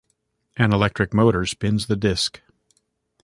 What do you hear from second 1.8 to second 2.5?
the disc.